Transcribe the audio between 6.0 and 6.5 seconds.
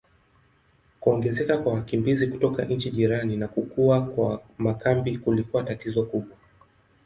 kubwa.